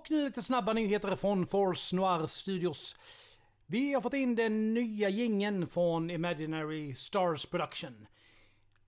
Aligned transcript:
Och 0.00 0.10
nu 0.10 0.24
lite 0.24 0.42
snabba 0.42 0.72
nyheter 0.72 1.16
från 1.16 1.46
Force 1.46 1.96
Noir 1.96 2.26
Studios. 2.26 2.96
Vi 3.66 3.92
har 3.92 4.00
fått 4.00 4.14
in 4.14 4.34
den 4.34 4.74
nya 4.74 5.08
gingen 5.08 5.66
från 5.66 6.10
Imaginary 6.10 6.94
Stars 6.94 7.46
Production. 7.46 8.06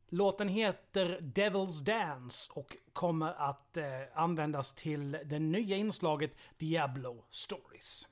Låten 0.09 0.49
heter 0.49 1.19
Devil's 1.21 1.85
Dance 1.85 2.51
och 2.55 2.77
kommer 2.93 3.33
att 3.33 3.77
eh, 3.77 3.85
användas 4.15 4.75
till 4.75 5.19
det 5.25 5.39
nya 5.39 5.77
inslaget 5.77 6.37
Diablo 6.59 7.25
Stories. 7.31 8.09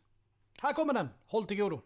Här 0.59 0.73
kommer 0.73 0.95
den, 0.95 1.09
håll 1.27 1.47
till 1.47 1.57
godo. 1.57 1.81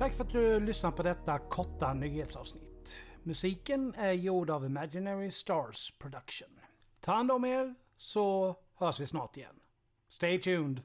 Tack 0.00 0.12
för 0.12 0.24
att 0.24 0.30
du 0.30 0.60
lyssnar 0.60 0.90
på 0.90 1.02
detta 1.02 1.38
korta 1.38 1.94
nyhetsavsnitt. 1.94 3.06
Musiken 3.22 3.94
är 3.94 4.12
gjord 4.12 4.50
av 4.50 4.64
Imaginary 4.64 5.30
Stars 5.30 5.92
Production. 5.98 6.48
Ta 7.00 7.12
hand 7.12 7.30
om 7.30 7.44
er 7.44 7.74
så 7.96 8.56
hörs 8.74 9.00
vi 9.00 9.06
snart 9.06 9.36
igen. 9.36 9.54
Stay 10.08 10.40
tuned! 10.40 10.82